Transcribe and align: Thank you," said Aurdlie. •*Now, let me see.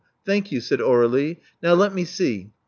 Thank 0.25 0.51
you," 0.51 0.61
said 0.61 0.79
Aurdlie. 0.81 1.35
•*Now, 1.63 1.75
let 1.75 1.93
me 1.93 2.05
see. 2.05 2.49